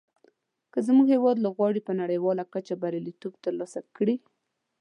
که 0.73 0.79
زموږ 0.87 1.07
هېواد 1.15 1.37
لوبغاړي 1.45 1.81
په 1.87 1.93
نړیواله 2.01 2.43
کچه 2.53 2.73
بریالیتوب 2.81 3.33
تر 3.43 3.53
لاسه 3.59 3.79
کړي. 3.97 4.15